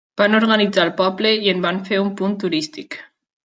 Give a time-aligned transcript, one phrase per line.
[0.19, 3.01] Van organitzar el poble i en van fer un punt turístic.